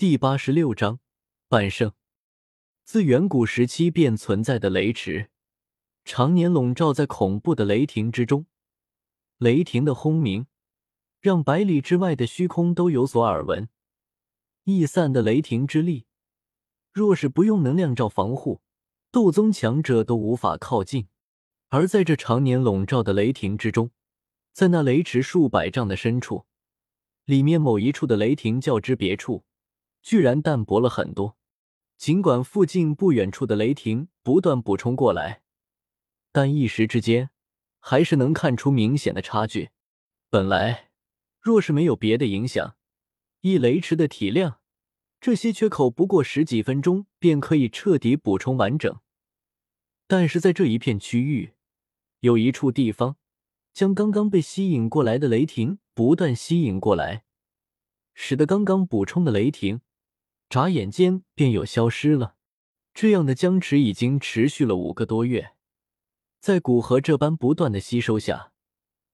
[0.00, 1.00] 第八十六章
[1.48, 1.92] 半圣。
[2.84, 5.28] 自远古时期便存在的雷池，
[6.04, 8.46] 常年笼罩在恐怖的雷霆之中。
[9.38, 10.46] 雷霆的轰鸣，
[11.20, 13.68] 让百里之外的虚空都有所耳闻。
[14.62, 16.06] 易散的雷霆之力，
[16.92, 18.60] 若是不用能量罩防护，
[19.10, 21.08] 斗宗强者都无法靠近。
[21.70, 23.90] 而在这常年笼罩的雷霆之中，
[24.52, 26.46] 在那雷池数百丈的深处，
[27.24, 29.44] 里面某一处的雷霆较之别处。
[30.08, 31.36] 居然淡薄了很多。
[31.98, 35.42] 尽管附近不远处的雷霆不断补充过来，
[36.32, 37.28] 但一时之间
[37.78, 39.68] 还是能看出明显的差距。
[40.30, 40.88] 本来
[41.38, 42.76] 若是没有别的影响，
[43.42, 44.60] 以雷池的体量，
[45.20, 49.00] 这些缺口不过十几分钟便可以彻底补充完整。
[50.06, 51.52] 但是在这一片区域，
[52.20, 53.18] 有一处地方
[53.74, 57.24] 将刚刚被吸引过来的雷霆不断吸引过来，
[58.14, 59.82] 使得刚刚补充的雷霆。
[60.48, 62.36] 眨眼间便又消失了。
[62.94, 65.52] 这样的僵持已经持续了五个多月，
[66.40, 68.52] 在古河这般不断的吸收下，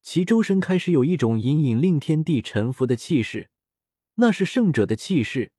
[0.00, 3.50] 其周身开始有一种隐隐令天地臣服的气势。
[4.14, 5.50] 那是圣者的气势，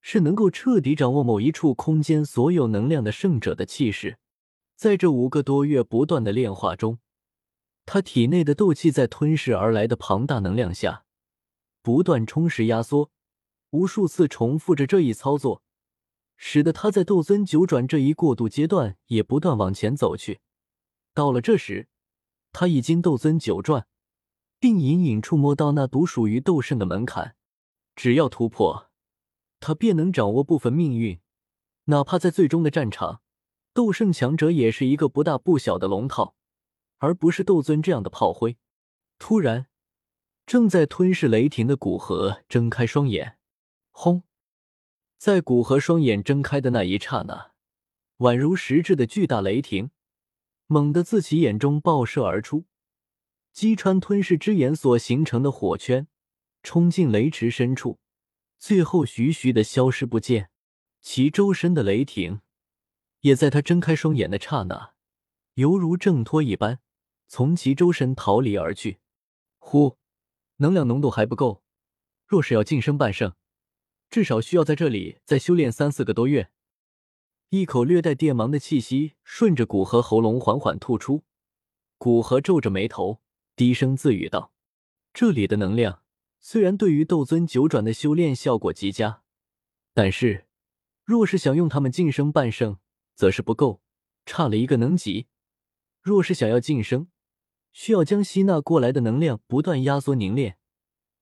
[0.00, 4.18] 是能够彻底掌握某一处空间所有能量的圣者的气势。
[4.76, 6.98] 在这五个多月不断的炼化中，
[7.86, 11.04] 他体内的斗气在吞噬而来的庞大能量下，
[11.82, 13.10] 不断充实压缩。
[13.70, 15.62] 无数次重复着这一操作，
[16.36, 20.40] 使得他在斗尊九转这一过渡阶段也不断往前走去。
[21.12, 21.88] 到了这时，
[22.52, 23.86] 他已经斗尊九转，
[24.58, 27.34] 并隐隐触摸到那独属于斗圣的门槛。
[27.94, 28.90] 只要突破，
[29.60, 31.20] 他便能掌握部分命运。
[31.86, 33.22] 哪怕在最终的战场，
[33.74, 36.36] 斗圣强者也是一个不大不小的龙套，
[36.98, 38.56] 而不是斗尊这样的炮灰。
[39.18, 39.66] 突然，
[40.46, 43.37] 正在吞噬雷霆的古河睁开双眼。
[44.00, 44.22] 轰！
[45.16, 47.50] 在古河双眼睁开的那一刹那，
[48.18, 49.90] 宛如实质的巨大雷霆
[50.68, 52.66] 猛地自其眼中爆射而出，
[53.52, 56.06] 击穿吞噬之眼所形成的火圈，
[56.62, 57.98] 冲进雷池深处，
[58.56, 60.50] 最后徐徐的消失不见。
[61.00, 62.42] 其周身的雷霆
[63.22, 64.94] 也在他睁开双眼的刹那，
[65.54, 66.78] 犹如挣脱一般，
[67.26, 69.00] 从其周身逃离而去。
[69.58, 69.98] 呼，
[70.58, 71.64] 能量浓度还不够，
[72.28, 73.34] 若是要晋升半圣。
[74.10, 76.50] 至少需要在这里再修炼三四个多月。
[77.50, 81.24] 一口略带电芒的气息顺着古河喉咙缓缓吐出，
[81.96, 83.20] 古河皱着眉头，
[83.56, 84.52] 低声自语道
[85.14, 86.02] ：“这里的能量
[86.40, 89.22] 虽然对于斗尊九转的修炼效果极佳，
[89.94, 90.46] 但是
[91.04, 92.78] 若是想用它们晋升半圣，
[93.14, 93.80] 则是不够，
[94.26, 95.26] 差了一个能级。
[96.02, 97.08] 若是想要晋升，
[97.72, 100.58] 需要将吸纳过来的能量不断压缩凝练，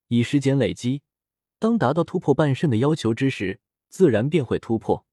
[0.09, 1.03] 以时间累积。”
[1.59, 5.07] 当达到突破半圣的要求之时，自然便会突破。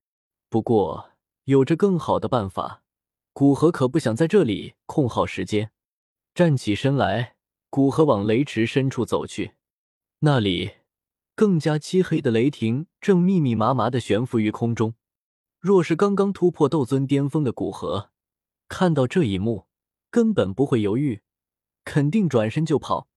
[0.49, 1.11] 不过，
[1.45, 2.83] 有着更好的办法，
[3.31, 5.71] 古河可不想在这里空耗时间。
[6.33, 7.35] 站起身来，
[7.69, 9.53] 古河往雷池深处走去。
[10.19, 10.71] 那里，
[11.35, 14.95] 更加漆黑的雷霆正密密麻麻的悬浮于空中。
[15.59, 18.11] 若是刚刚突破斗尊巅峰的古河，
[18.67, 19.67] 看到这一幕，
[20.11, 21.21] 根本不会犹豫，
[21.85, 23.07] 肯定转身就跑。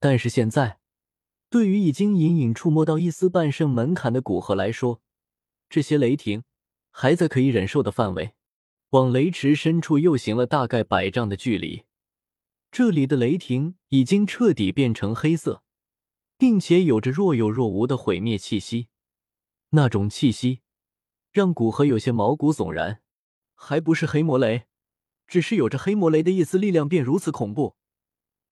[0.00, 0.78] 但是现在，
[1.54, 5.00] 对于已经隐隐触摸到一丝半圣门槛的古河来说，
[5.70, 6.42] 这些雷霆
[6.90, 8.32] 还在可以忍受的范围。
[8.90, 11.84] 往雷池深处又行了大概百丈的距离，
[12.72, 15.62] 这里的雷霆已经彻底变成黑色，
[16.36, 18.88] 并且有着若有若无的毁灭气息。
[19.70, 20.62] 那种气息
[21.30, 23.00] 让古河有些毛骨悚然。
[23.54, 24.64] 还不是黑魔雷，
[25.28, 27.76] 只是有着黑魔雷的一丝力量便如此恐怖。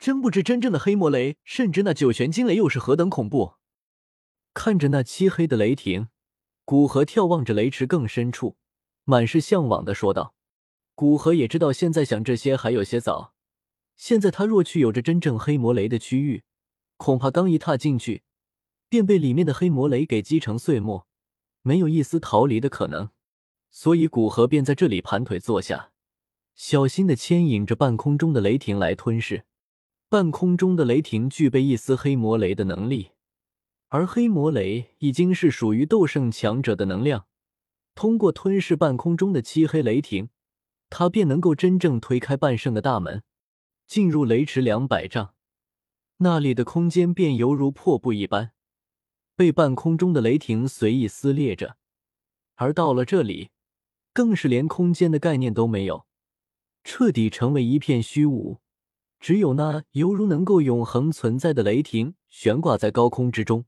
[0.02, 3.52] 真不知真正的黑魔雷，甚至那九玄惊雷又是何等恐怖！
[4.52, 6.08] 看着那漆黑的雷霆，
[6.64, 8.56] 古河眺望着雷池更深处，
[9.04, 10.34] 满是向往的说道
[10.96, 13.34] ：“古河也知道现在想这些还有些早。
[13.94, 16.42] 现在他若去有着真正黑魔雷的区域，
[16.96, 18.24] 恐怕刚一踏进去，
[18.88, 21.06] 便被里面的黑魔雷给击成碎末，
[21.62, 23.10] 没有一丝逃离的可能。
[23.70, 25.92] 所以古河便在这里盘腿坐下，
[26.56, 29.44] 小心的牵引着半空中的雷霆来吞噬。”
[30.12, 33.12] 半空中的雷霆具备一丝黑魔雷的能力，
[33.88, 37.24] 而黑魔雷已经是属于斗圣强者的能量。
[37.94, 40.28] 通过吞噬半空中的漆黑雷霆，
[40.90, 43.22] 他便能够真正推开半圣的大门，
[43.86, 45.32] 进入雷池两百丈。
[46.18, 48.52] 那里的空间便犹如破布一般，
[49.34, 51.78] 被半空中的雷霆随意撕裂着。
[52.56, 53.48] 而到了这里，
[54.12, 56.04] 更是连空间的概念都没有，
[56.84, 58.58] 彻底成为一片虚无。
[59.22, 63.64] 只有那犹如能够永恒存在的雷霆悬挂在高空之中，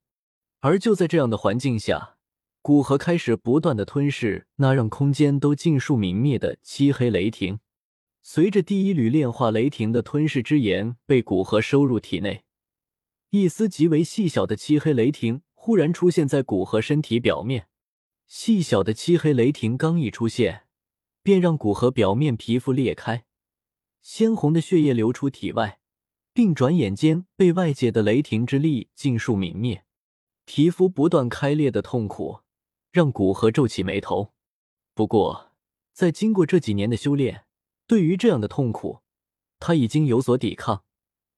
[0.58, 2.16] 而就在这样的环境下，
[2.60, 7.60] 古河开始不断的吞噬那让空间都尽数泯灭的漆黑雷霆。
[8.20, 12.42] 随着第一缕炼化雷霆的吞噬之炎被古河收入体内，
[13.30, 17.68] 一丝极为细小的漆黑雷霆忽然出现在古河身体表面。
[18.26, 20.62] 细小的漆黑雷霆刚一出现，
[21.22, 23.24] 便让古河表面皮肤裂开，
[24.04, 25.80] 鲜红的血液流出体外，
[26.34, 29.86] 并转眼间被外界的雷霆之力尽数泯灭。
[30.44, 32.40] 皮肤不断开裂的痛苦
[32.92, 34.34] 让古河皱起眉头。
[34.92, 35.52] 不过，
[35.94, 37.46] 在经过这几年的修炼，
[37.86, 39.00] 对于这样的痛苦，
[39.58, 40.84] 他已经有所抵抗，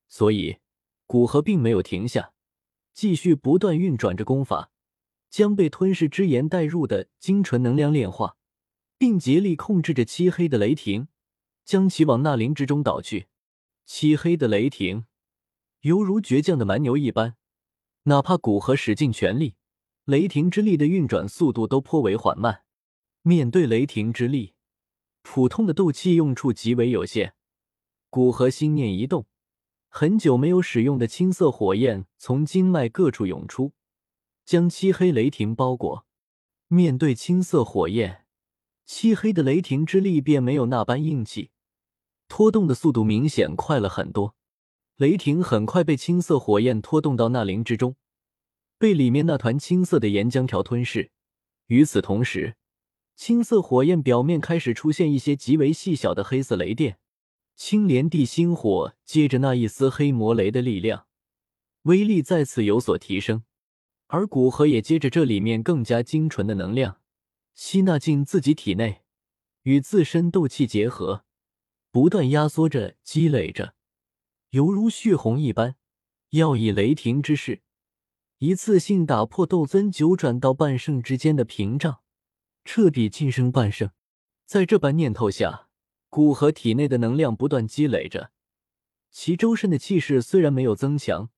[0.08, 0.58] 所以
[1.06, 2.32] 古河并没有停下，
[2.92, 4.72] 继续不断运转着功法，
[5.30, 8.36] 将被吞噬之炎带入的精纯能量炼化，
[8.98, 11.06] 并竭力控制着漆黑的雷霆，
[11.66, 13.26] 将其往纳灵之中导去。
[13.84, 15.04] 漆黑的雷霆
[15.80, 17.34] 犹如倔强的蛮牛一般，
[18.04, 19.56] 哪怕古河使尽全力，
[20.04, 22.62] 雷霆之力的运转速度都颇为缓慢。
[23.22, 24.54] 面对雷霆之力。
[25.22, 27.34] 普通的斗气用处极为有限，
[28.10, 29.26] 古河心念一动，
[29.88, 33.72] 很久没有使用的青色火焰从经脉各处涌出，
[34.44, 36.06] 将漆黑雷霆包裹。
[36.68, 38.24] 面对青色火焰，
[38.84, 41.50] 漆黑的雷霆之力便没有那般硬气，
[42.28, 44.34] 拖动的速度明显快了很多。
[44.96, 47.96] 雷霆很快被青色火焰拖动到那灵之中，
[48.78, 51.10] 被里面那团青色的岩浆条吞噬。
[51.66, 52.56] 与此同时，
[53.14, 56.98] 青色火焰表面开始出现一些极为细小的黑色雷电，
[57.54, 61.06] 青莲地心火接着那一丝黑魔雷的力量，
[61.82, 63.44] 威力再次有所提升。
[64.06, 67.00] 而古河也接着这里面更加精纯的能量，
[67.54, 69.02] 吸纳进自己体内，
[69.64, 71.25] 与自身斗气结合，
[71.96, 73.74] 不断压缩着、积累着，
[74.50, 75.76] 犹如血红一般，
[76.28, 77.62] 要以雷霆之势，
[78.36, 82.02] 一次性打破斗尊九转到半圣之间的屏障。
[82.66, 83.92] 彻底晋升半圣，
[84.44, 85.70] 在这般念头下，
[86.10, 88.30] 古河体内的能量不断积累着，
[89.10, 91.30] 其周身的气势虽然没有增强，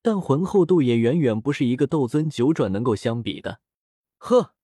[0.00, 3.60] 但浑厚度也远远不是一个斗尊九转能够相比的。
[4.16, 4.54] 呵，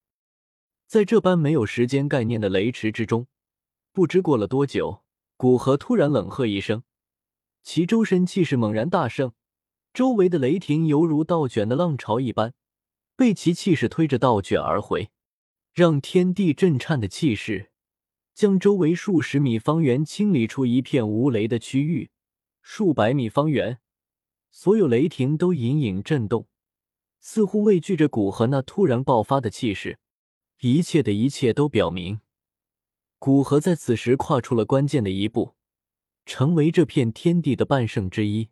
[0.87, 3.27] 在这般没有时间概念的雷池之中，
[3.93, 5.03] 不知过了多久，
[5.39, 6.83] 古河突然冷喝一声，
[7.63, 9.35] 其周身气势猛然大盛，
[9.95, 12.55] 周围的雷霆犹如倒卷的浪潮一般，
[13.15, 15.11] 被其气势推着倒卷而回。
[15.73, 17.71] 让天地震颤的气势，
[18.35, 22.11] 将周围数十米方圆清理出一片无雷的区域，
[22.61, 23.79] 数百米方圆，
[24.51, 26.49] 所有雷霆都隐隐震动，
[27.21, 30.01] 似乎畏惧着古河那突然爆发的气势。
[30.59, 32.21] 一切的一切都表明，
[33.19, 35.55] 古河在此时跨出了关键的一步，
[36.25, 38.51] 成为这片天地的半圣之一。